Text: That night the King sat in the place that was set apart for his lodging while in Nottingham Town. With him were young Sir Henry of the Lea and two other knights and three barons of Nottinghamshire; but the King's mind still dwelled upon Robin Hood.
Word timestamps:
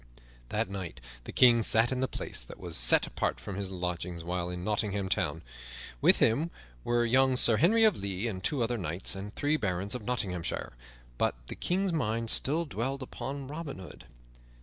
That 0.49 0.67
night 0.67 0.99
the 1.25 1.31
King 1.31 1.61
sat 1.61 1.91
in 1.91 1.99
the 1.99 2.07
place 2.07 2.43
that 2.43 2.59
was 2.59 2.75
set 2.75 3.05
apart 3.05 3.39
for 3.39 3.53
his 3.53 3.69
lodging 3.69 4.19
while 4.25 4.49
in 4.49 4.63
Nottingham 4.63 5.09
Town. 5.09 5.43
With 6.01 6.17
him 6.17 6.49
were 6.83 7.05
young 7.05 7.37
Sir 7.37 7.57
Henry 7.57 7.83
of 7.83 8.01
the 8.01 8.07
Lea 8.23 8.27
and 8.27 8.43
two 8.43 8.63
other 8.63 8.79
knights 8.79 9.13
and 9.13 9.31
three 9.35 9.57
barons 9.57 9.93
of 9.93 10.01
Nottinghamshire; 10.01 10.73
but 11.19 11.35
the 11.49 11.55
King's 11.55 11.93
mind 11.93 12.31
still 12.31 12.65
dwelled 12.65 13.03
upon 13.03 13.45
Robin 13.45 13.77
Hood. 13.77 14.05